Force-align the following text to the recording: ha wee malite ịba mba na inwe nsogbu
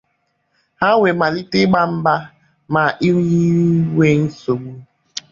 ha 0.79 0.89
wee 1.01 1.17
malite 1.19 1.57
ịba 1.65 1.81
mba 1.95 2.15
na 2.73 2.83
inwe 3.09 4.07
nsogbu 4.23 4.73